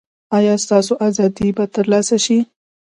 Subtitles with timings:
[0.37, 2.37] ایا ستاسو ازادي به ترلاسه شي؟